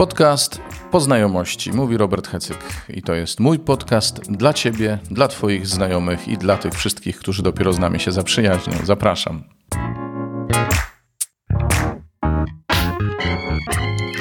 [0.00, 0.60] Podcast
[0.90, 2.58] Poznajomości, mówi Robert Hecyk.
[2.88, 7.42] I to jest mój podcast dla Ciebie, dla Twoich znajomych i dla tych wszystkich, którzy
[7.42, 8.72] dopiero z nami się zaprzyjaźnią.
[8.84, 9.44] Zapraszam.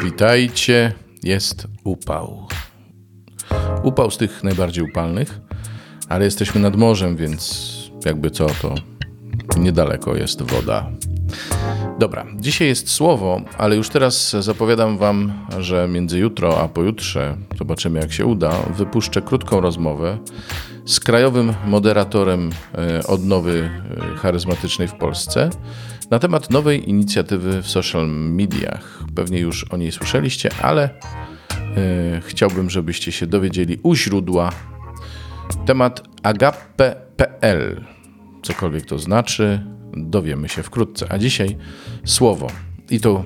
[0.03, 0.93] Witajcie,
[1.23, 2.47] jest upał.
[3.83, 5.39] Upał z tych najbardziej upalnych,
[6.09, 7.71] ale jesteśmy nad morzem, więc
[8.05, 8.75] jakby co, to
[9.57, 10.91] niedaleko jest woda.
[11.99, 17.99] Dobra, dzisiaj jest słowo, ale już teraz zapowiadam Wam, że między jutro a pojutrze, zobaczymy
[17.99, 20.17] jak się uda, wypuszczę krótką rozmowę
[20.85, 23.69] z krajowym moderatorem e, odnowy
[24.13, 25.49] e, charyzmatycznej w Polsce
[26.11, 29.03] na temat nowej inicjatywy w social mediach.
[29.15, 34.51] Pewnie już o niej słyszeliście, ale e, chciałbym, żebyście się dowiedzieli u źródła.
[35.65, 37.98] Temat agape.pl.
[38.41, 41.11] Cokolwiek to znaczy, dowiemy się wkrótce.
[41.11, 41.57] A dzisiaj
[42.05, 42.47] słowo.
[42.89, 43.23] I to,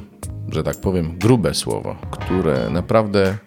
[0.49, 3.37] że tak powiem, grube słowo, które naprawdę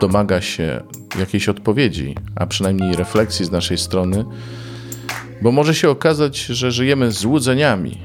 [0.00, 0.82] domaga się
[1.18, 4.24] jakiejś odpowiedzi, a przynajmniej refleksji z naszej strony,
[5.42, 7.98] bo może się okazać, że żyjemy złudzeniami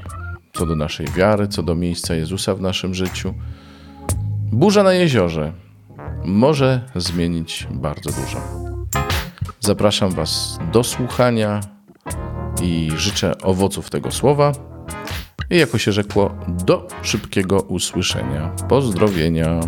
[0.58, 3.34] co do naszej wiary, co do miejsca Jezusa w naszym życiu.
[4.52, 5.52] Burza na jeziorze
[6.24, 8.40] może zmienić bardzo dużo.
[9.60, 11.60] Zapraszam Was do słuchania
[12.62, 14.52] i życzę owoców tego słowa.
[15.50, 18.50] I jako się rzekło, do szybkiego usłyszenia.
[18.68, 19.60] Pozdrowienia.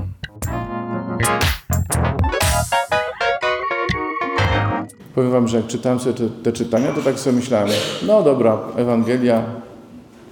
[5.14, 7.68] Powiem Wam, że jak czytałem sobie te, te czytania, to tak sobie myślałem,
[8.06, 9.44] no dobra, Ewangelia,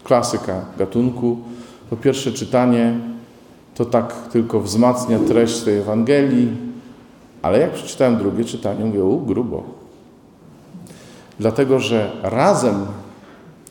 [0.05, 1.39] klasyka gatunku.
[1.91, 2.99] To pierwsze czytanie
[3.75, 6.49] to tak tylko wzmacnia treść tej Ewangelii,
[7.43, 9.78] ale jak przeczytałem drugie czytanie, mówię, u, grubo.
[11.41, 12.87] Dlatego, że razem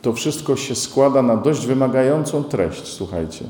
[0.02, 3.44] to wszystko się składa na dość wymagającą treść, słuchajcie.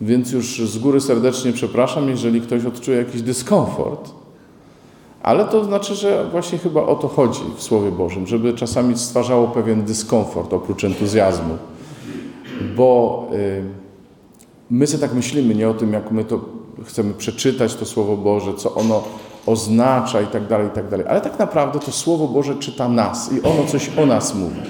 [0.00, 4.10] Więc już z góry serdecznie przepraszam, jeżeli ktoś odczuje jakiś dyskomfort,
[5.22, 9.48] ale to znaczy, że właśnie chyba o to chodzi w Słowie Bożym, żeby czasami stwarzało
[9.48, 11.58] pewien dyskomfort oprócz entuzjazmu.
[12.76, 13.64] Bo y,
[14.70, 16.40] my sobie tak myślimy, nie o tym, jak my to
[16.84, 19.02] chcemy przeczytać, to Słowo Boże, co ono
[19.46, 21.06] oznacza i tak dalej, i tak dalej.
[21.08, 24.60] Ale tak naprawdę to Słowo Boże czyta nas i ono coś o nas mówi.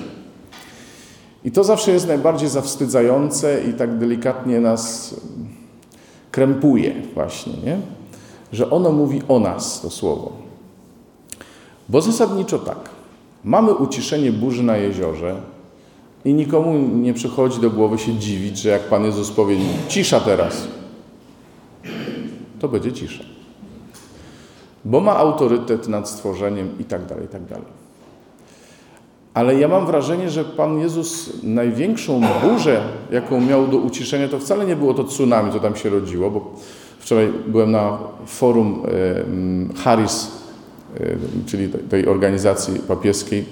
[1.45, 5.15] I to zawsze jest najbardziej zawstydzające i tak delikatnie nas
[6.31, 7.79] krępuje właśnie, nie?
[8.53, 10.33] że ono mówi o nas, to słowo.
[11.89, 12.79] Bo zasadniczo tak.
[13.45, 15.37] Mamy uciszenie burzy na jeziorze
[16.25, 19.57] i nikomu nie przychodzi do głowy się dziwić, że jak Pan Jezus powie
[19.89, 20.69] cisza teraz,
[22.61, 23.25] to będzie cisza
[24.85, 27.83] bo ma autorytet nad stworzeniem i tak dalej, i tak dalej.
[29.35, 34.67] Ale ja mam wrażenie, że Pan Jezus największą burzę, jaką miał do uciszenia, to wcale
[34.67, 36.51] nie było to tsunami, co tam się rodziło, bo
[36.99, 38.83] wczoraj byłem na forum
[39.77, 40.31] Haris,
[41.47, 43.45] czyli tej organizacji papieskiej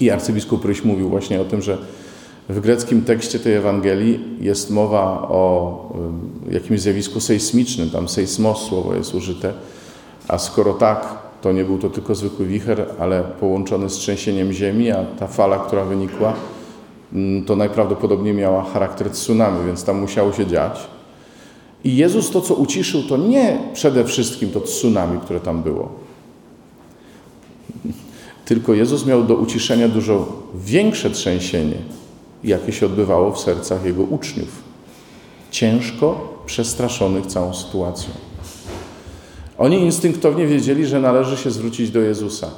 [0.00, 1.78] i arcybiskup Ryś mówił właśnie o tym, że
[2.48, 5.92] w greckim tekście tej Ewangelii jest mowa o
[6.50, 9.52] jakimś zjawisku sejsmicznym, tam seismos słowo jest użyte,
[10.28, 14.90] a skoro tak, to nie był to tylko zwykły wicher, ale połączony z trzęsieniem ziemi,
[14.90, 16.32] a ta fala, która wynikła,
[17.12, 20.86] mm, to najprawdopodobniej miała charakter tsunami, więc tam musiało się dziać.
[21.84, 25.88] I Jezus to, co uciszył, to nie przede wszystkim to tsunami, które tam było.
[28.44, 31.76] Tylko Jezus miał do uciszenia dużo większe trzęsienie,
[32.44, 34.62] jakie się odbywało w sercach Jego uczniów.
[35.50, 38.23] Ciężko przestraszonych całą sytuacją.
[39.58, 42.50] Oni instynktownie wiedzieli, że należy się zwrócić do Jezusa,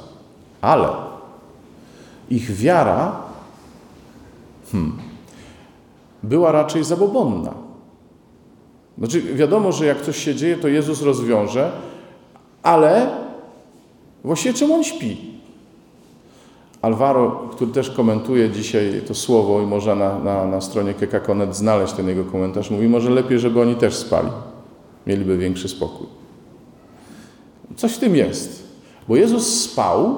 [0.61, 0.89] ale
[2.29, 3.15] ich wiara
[4.71, 4.97] hmm,
[6.23, 7.53] była raczej zabobonna.
[8.97, 11.71] Znaczy, wiadomo, że jak coś się dzieje, to Jezus rozwiąże,
[12.63, 13.09] ale
[14.23, 15.17] właściwie czemu on śpi?
[16.81, 21.93] Alvaro, który też komentuje dzisiaj to słowo i można na, na, na stronie Kekakonet znaleźć
[21.93, 24.29] ten jego komentarz, mówi, może lepiej, żeby oni też spali.
[25.07, 26.16] Mieliby większy spokój.
[27.77, 28.63] Coś w tym jest.
[29.07, 30.17] Bo Jezus spał,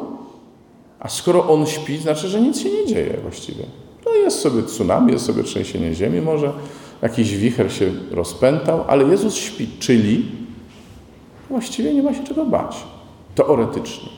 [1.00, 3.64] a skoro On śpi, znaczy, że nic się nie dzieje właściwie.
[4.06, 6.54] No jest sobie tsunami, jest sobie trzęsienie ziemi, może
[7.02, 10.32] jakiś wicher się rozpętał, ale Jezus śpi, czyli
[11.50, 12.76] właściwie nie ma się czego bać.
[13.36, 14.10] Teoretycznie.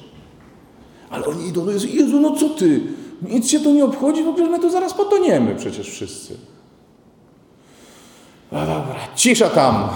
[1.10, 2.82] Ale oni idą, no Jezu, Jezu, no co ty?
[3.22, 6.38] Nic się to nie obchodzi, ogóle my to zaraz potoniemy przecież wszyscy.
[8.52, 9.90] No dobra, cisza tam.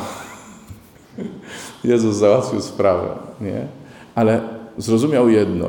[1.83, 3.09] Jezus załatwił sprawę,
[3.42, 3.68] nie?
[4.16, 4.42] Ale
[4.78, 5.68] zrozumiał jedno.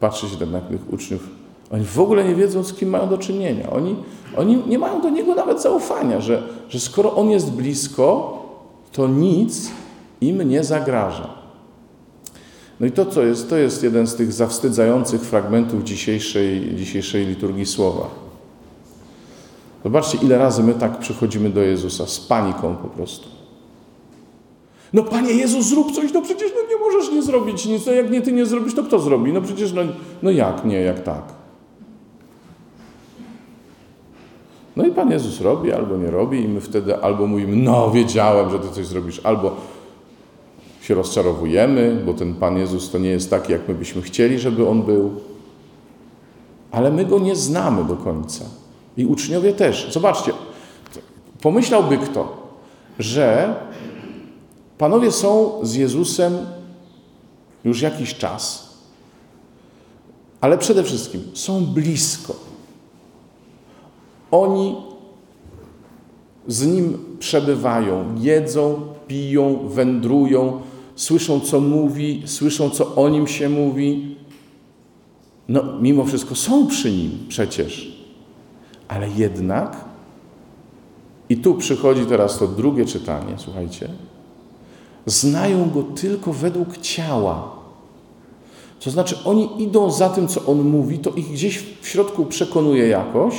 [0.00, 1.28] Patrzy się na tych uczniów.
[1.72, 3.70] Oni w ogóle nie wiedzą, z kim mają do czynienia.
[3.70, 3.96] Oni,
[4.36, 8.38] oni nie mają do Niego nawet zaufania, że, że skoro On jest blisko,
[8.92, 9.70] to nic
[10.20, 11.28] im nie zagraża.
[12.80, 17.66] No i to, co jest, to jest jeden z tych zawstydzających fragmentów dzisiejszej, dzisiejszej liturgii
[17.66, 18.10] słowa.
[19.84, 23.39] Zobaczcie, ile razy my tak przychodzimy do Jezusa z paniką po prostu.
[24.92, 28.10] No Panie Jezus, zrób coś, no przecież no, nie możesz nie zrobić nic, no jak
[28.10, 29.32] nie Ty nie zrobisz, to kto zrobi?
[29.32, 29.82] No przecież, no,
[30.22, 31.22] no jak nie, jak tak?
[34.76, 38.50] No i Pan Jezus robi albo nie robi i my wtedy albo mówimy, no wiedziałem,
[38.50, 39.56] że Ty coś zrobisz, albo
[40.82, 44.68] się rozczarowujemy, bo ten Pan Jezus to nie jest taki, jak my byśmy chcieli, żeby
[44.68, 45.10] On był.
[46.70, 48.44] Ale my Go nie znamy do końca.
[48.96, 49.92] I uczniowie też.
[49.92, 50.32] Zobaczcie,
[51.42, 52.36] pomyślałby kto,
[52.98, 53.54] że
[54.80, 56.36] panowie są z Jezusem
[57.64, 58.74] już jakiś czas,
[60.40, 62.34] ale przede wszystkim są blisko.
[64.30, 64.76] Oni
[66.46, 70.60] z Nim przebywają, jedzą, piją, wędrują,
[70.96, 74.16] słyszą, co mówi, słyszą, co o Nim się mówi.
[75.48, 78.00] No, mimo wszystko są przy Nim przecież.
[78.88, 79.84] Ale jednak,
[81.28, 83.88] i tu przychodzi teraz to drugie czytanie, słuchajcie,
[85.06, 87.60] znają Go tylko według ciała.
[88.84, 92.88] To znaczy, oni idą za tym, co On mówi, to ich gdzieś w środku przekonuje
[92.88, 93.34] jakoś.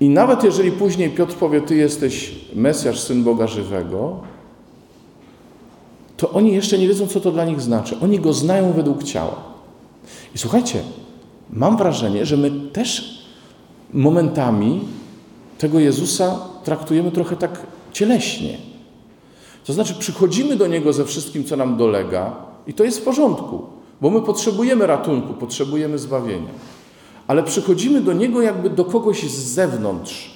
[0.00, 4.16] I nawet jeżeli później Piotr powie, Ty jesteś Mesjasz, Syn Boga Żywego,
[6.16, 7.96] to oni jeszcze nie wiedzą, co to dla nich znaczy.
[8.02, 9.42] Oni Go znają według ciała.
[10.34, 10.82] I słuchajcie,
[11.50, 13.22] mam wrażenie, że my też
[13.92, 14.80] momentami
[15.58, 18.58] tego Jezusa traktujemy trochę tak cieleśnie.
[19.66, 22.32] To znaczy, przychodzimy do Niego ze wszystkim, co nam dolega,
[22.66, 23.62] i to jest w porządku,
[24.00, 26.50] bo my potrzebujemy ratunku, potrzebujemy zbawienia.
[27.26, 30.30] Ale przychodzimy do Niego jakby do kogoś z zewnątrz.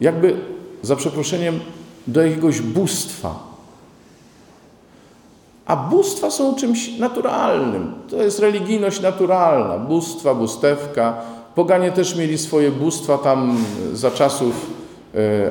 [0.00, 0.40] Jakby,
[0.82, 1.60] za przeproszeniem,
[2.06, 3.46] do jakiegoś bóstwa.
[5.66, 7.92] A bóstwa są czymś naturalnym.
[8.10, 9.78] To jest religijność naturalna.
[9.78, 11.22] Bóstwa, bóstewka,
[11.56, 13.58] Poganie też mieli swoje bóstwa tam
[13.92, 14.66] za czasów,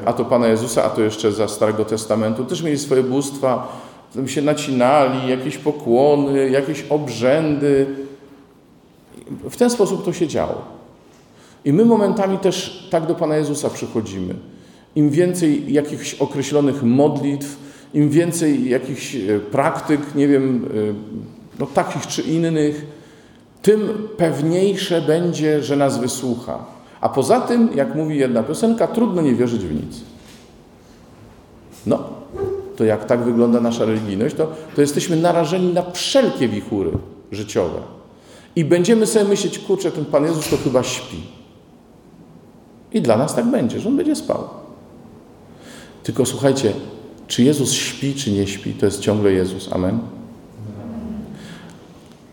[0.05, 3.67] a to Pana Jezusa, a to jeszcze za Starego Testamentu, też mieli swoje bóstwa,
[4.15, 7.85] tam się nacinali, jakieś pokłony, jakieś obrzędy.
[9.49, 10.61] W ten sposób to się działo.
[11.65, 14.35] I my momentami też tak do Pana Jezusa przychodzimy.
[14.95, 17.57] Im więcej jakichś określonych modlitw,
[17.93, 20.93] im więcej jakichś e, praktyk, nie wiem, e,
[21.59, 22.85] no takich czy innych,
[23.61, 26.74] tym pewniejsze będzie, że nas wysłucha.
[27.05, 30.01] A poza tym, jak mówi jedna piosenka, trudno nie wierzyć w nic.
[31.85, 32.03] No,
[32.75, 36.91] to jak tak wygląda nasza religijność, to, to jesteśmy narażeni na wszelkie wichury
[37.31, 37.79] życiowe.
[38.55, 41.17] I będziemy sobie myśleć, kurczę, ten Pan Jezus to chyba śpi.
[42.93, 44.43] I dla nas tak będzie, że On będzie spał.
[46.03, 46.73] Tylko słuchajcie,
[47.27, 49.73] czy Jezus śpi, czy nie śpi, to jest ciągle Jezus.
[49.73, 49.99] Amen.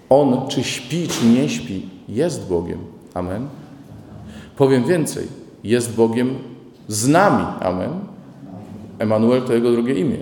[0.09, 2.79] On, czy śpi, czy nie śpi, jest Bogiem.
[3.15, 3.62] Amen.
[4.57, 5.27] Powiem więcej,
[5.65, 6.35] jest Bogiem
[6.89, 7.45] z nami.
[7.61, 7.91] Amen.
[8.99, 10.19] Emanuel to jego drugie imię.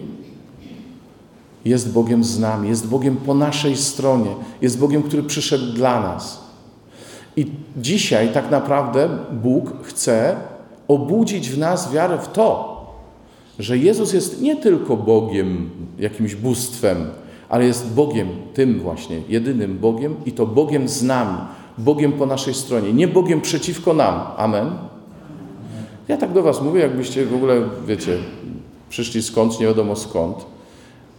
[1.65, 4.31] Jest Bogiem z nami, jest Bogiem po naszej stronie,
[4.63, 6.51] jest Bogiem, który przyszedł dla nas.
[7.37, 7.47] I
[7.77, 10.37] dzisiaj tak naprawdę Bóg chce
[10.89, 12.71] obudzić w nas wiarę w to,
[13.59, 17.07] że Jezus jest nie tylko Bogiem, jakimś bóstwem,
[17.49, 21.39] ale jest Bogiem, tym właśnie, jedynym Bogiem i to Bogiem z nami,
[21.79, 24.21] Bogiem po naszej stronie, nie Bogiem przeciwko nam.
[24.37, 24.71] Amen.
[26.09, 28.19] Ja tak do Was mówię, jakbyście w ogóle, wiecie,
[28.89, 30.37] przyszli skąd, nie wiadomo skąd,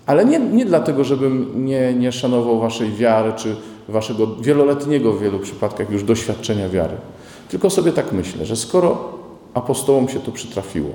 [0.06, 3.56] ale nie, nie dlatego, żebym nie, nie szanował Waszej wiary, czy
[3.88, 6.94] Waszego wieloletniego w wielu przypadkach już doświadczenia wiary.
[7.50, 9.12] Tylko sobie tak myślę, że skoro
[9.54, 10.90] apostołom się to przytrafiło,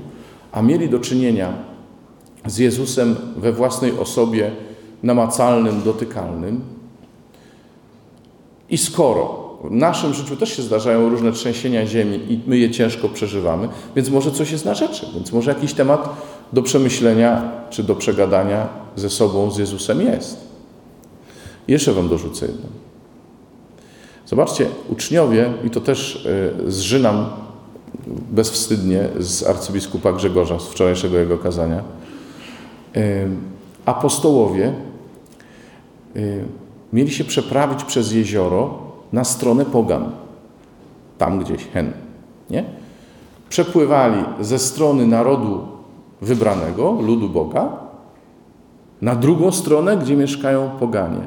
[0.52, 1.52] a mieli do czynienia
[2.46, 4.50] z Jezusem we własnej osobie,
[5.02, 6.60] namacalnym, dotykalnym.
[8.70, 13.08] I skoro w naszym życiu też się zdarzają różne trzęsienia ziemi i my je ciężko
[13.08, 16.08] przeżywamy, więc może coś jest na rzeczy, więc może jakiś temat
[16.52, 20.46] do przemyślenia czy do przegadania ze sobą, z Jezusem jest.
[21.68, 22.66] Jeszcze Wam dorzucę jedno.
[24.26, 26.26] Zobaczcie, uczniowie, i to też
[26.66, 27.26] e, zżynam
[28.30, 31.82] bezwstydnie z arcybiskupa Grzegorza z wczorajszego jego kazania,
[32.96, 33.28] e,
[33.86, 34.72] apostołowie
[36.16, 36.44] y,
[36.92, 40.10] mieli się przeprawić przez jezioro na stronę Pogan.
[41.18, 41.92] Tam gdzieś, hen.
[42.50, 42.64] Nie?
[43.48, 45.60] Przepływali ze strony narodu
[46.20, 47.78] wybranego, ludu Boga,
[49.02, 51.20] na drugą stronę, gdzie mieszkają poganie.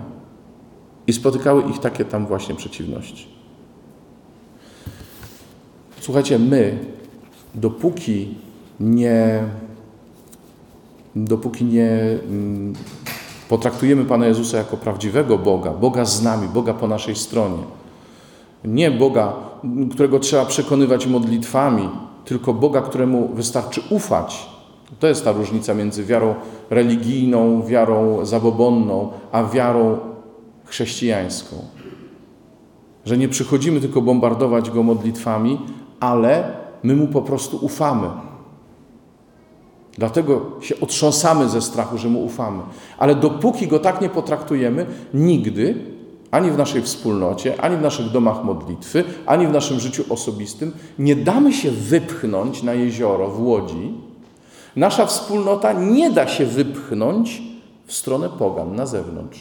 [1.07, 3.27] I spotykały ich takie tam właśnie przeciwności.
[5.99, 6.77] Słuchajcie, my,
[7.55, 8.35] dopóki
[8.79, 9.43] nie
[11.15, 12.73] dopóki nie mm,
[13.49, 17.63] potraktujemy Pana Jezusa jako prawdziwego Boga, Boga z nami, Boga po naszej stronie,
[18.65, 19.33] nie Boga,
[19.91, 21.89] którego trzeba przekonywać modlitwami,
[22.25, 24.49] tylko Boga, któremu wystarczy ufać.
[24.99, 26.35] To jest ta różnica między wiarą
[26.69, 29.97] religijną, wiarą zabobonną, a wiarą
[30.65, 31.55] chrześcijańską.
[33.05, 35.59] Że nie przychodzimy tylko bombardować go modlitwami,
[35.99, 36.53] ale
[36.83, 38.07] my mu po prostu ufamy.
[39.99, 42.63] Dlatego się otrząsamy ze strachu, że mu ufamy.
[42.97, 45.75] Ale dopóki go tak nie potraktujemy, nigdy,
[46.31, 51.15] ani w naszej wspólnocie, ani w naszych domach modlitwy, ani w naszym życiu osobistym, nie
[51.15, 53.93] damy się wypchnąć na jezioro w łodzi.
[54.75, 57.41] Nasza wspólnota nie da się wypchnąć
[57.85, 59.39] w stronę pogan na zewnątrz.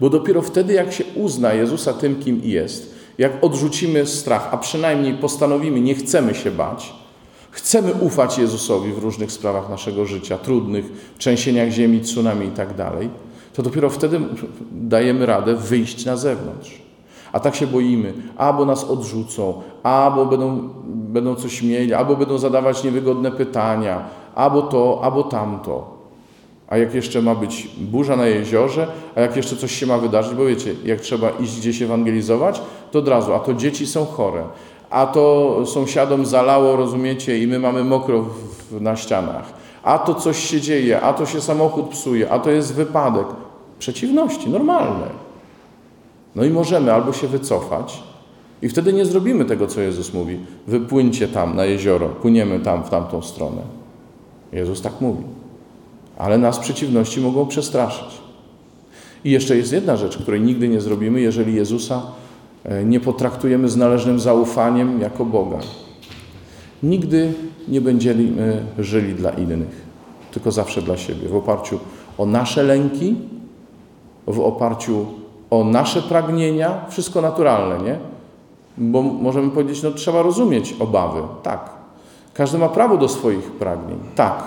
[0.00, 5.14] Bo dopiero wtedy, jak się uzna Jezusa tym, kim jest, jak odrzucimy strach, a przynajmniej
[5.14, 6.92] postanowimy, nie chcemy się bać,
[7.58, 13.10] chcemy ufać Jezusowi w różnych sprawach naszego życia, trudnych, trzęsieniach ziemi, tsunami i tak dalej,
[13.52, 14.20] to dopiero wtedy
[14.72, 16.82] dajemy radę wyjść na zewnątrz.
[17.32, 22.84] A tak się boimy, albo nas odrzucą, albo będą, będą coś mieli, albo będą zadawać
[22.84, 25.98] niewygodne pytania, albo to, albo tamto.
[26.68, 28.86] A jak jeszcze ma być burza na jeziorze,
[29.16, 32.98] a jak jeszcze coś się ma wydarzyć, bo wiecie, jak trzeba iść gdzieś ewangelizować, to
[32.98, 34.44] od razu, a to dzieci są chore,
[34.90, 39.52] a to sąsiadom zalało, rozumiecie, i my mamy mokro w, na ścianach,
[39.82, 43.26] a to coś się dzieje, a to się samochód psuje, a to jest wypadek.
[43.78, 45.06] Przeciwności, normalne.
[46.36, 48.02] No i możemy albo się wycofać,
[48.62, 50.38] i wtedy nie zrobimy tego, co Jezus mówi.
[50.66, 53.62] Wypłyńcie tam na jezioro, płyniemy tam w tamtą stronę.
[54.52, 55.22] Jezus tak mówi
[56.18, 58.08] ale nas przeciwności mogą przestraszyć.
[59.24, 62.02] I jeszcze jest jedna rzecz, której nigdy nie zrobimy, jeżeli Jezusa
[62.84, 65.58] nie potraktujemy z należnym zaufaniem jako Boga.
[66.82, 67.34] Nigdy
[67.68, 69.86] nie będziemy żyli dla innych,
[70.30, 71.78] tylko zawsze dla siebie, w oparciu
[72.18, 73.14] o nasze lęki,
[74.26, 75.06] w oparciu
[75.50, 77.98] o nasze pragnienia, wszystko naturalne, nie?
[78.78, 81.20] Bo możemy powiedzieć, no trzeba rozumieć obawy.
[81.42, 81.70] Tak.
[82.34, 83.98] Każdy ma prawo do swoich pragnień.
[84.14, 84.42] Tak.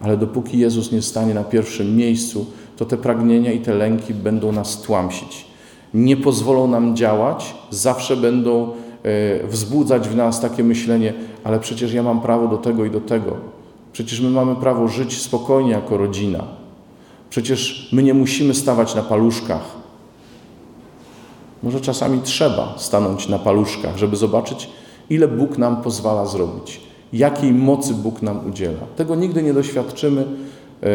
[0.00, 2.46] Ale dopóki Jezus nie stanie na pierwszym miejscu,
[2.76, 5.53] to te pragnienia i te lęki będą nas tłamsić.
[5.94, 8.72] Nie pozwolą nam działać, zawsze będą
[9.02, 11.12] e, wzbudzać w nas takie myślenie,
[11.44, 13.36] ale przecież ja mam prawo do tego i do tego.
[13.92, 16.44] Przecież my mamy prawo żyć spokojnie jako rodzina.
[17.30, 19.64] Przecież my nie musimy stawać na paluszkach.
[21.62, 24.70] Może czasami trzeba stanąć na paluszkach, żeby zobaczyć,
[25.10, 26.80] ile Bóg nam pozwala zrobić
[27.14, 28.80] jakiej mocy Bóg nam udziela.
[28.96, 30.26] Tego nigdy nie doświadczymy,
[30.82, 30.86] e,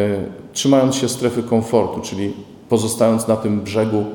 [0.54, 2.34] trzymając się strefy komfortu, czyli
[2.70, 4.06] pozostając na tym brzegu,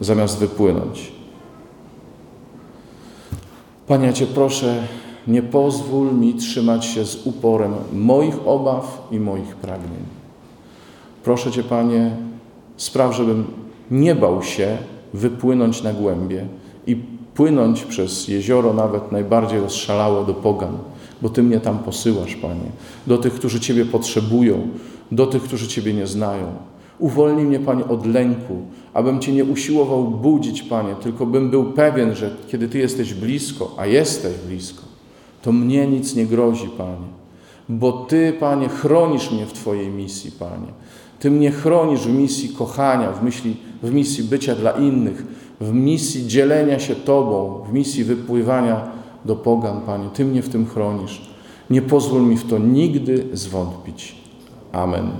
[0.00, 1.12] zamiast wypłynąć.
[3.86, 4.82] Panie, ja Cię proszę,
[5.26, 10.04] nie pozwól mi trzymać się z uporem moich obaw i moich pragnień.
[11.24, 12.16] Proszę Cię, Panie,
[12.76, 13.46] spraw, żebym
[13.90, 14.78] nie bał się
[15.14, 16.46] wypłynąć na głębie
[16.86, 16.96] i
[17.34, 20.78] płynąć przez jezioro, nawet najbardziej rozszalałe, do pogan
[21.22, 22.70] bo Ty mnie tam posyłasz, Panie,
[23.06, 24.68] do tych, którzy Ciebie potrzebują,
[25.12, 26.46] do tych, którzy Ciebie nie znają.
[27.00, 28.56] Uwolnij mnie, Panie, od lęku,
[28.94, 33.74] abym Cię nie usiłował budzić, Panie, tylko bym był pewien, że kiedy Ty jesteś blisko,
[33.76, 34.82] a jesteś blisko,
[35.42, 37.20] to mnie nic nie grozi, Panie.
[37.68, 40.66] Bo Ty, Panie, chronisz mnie w Twojej misji, Panie.
[41.20, 45.26] Ty mnie chronisz w misji kochania, w, myśli, w misji bycia dla innych,
[45.60, 48.90] w misji dzielenia się Tobą, w misji wypływania
[49.24, 50.08] do pogan, Panie.
[50.14, 51.30] Ty mnie w tym chronisz.
[51.70, 54.14] Nie pozwól mi w to nigdy zwątpić.
[54.72, 55.10] Amen.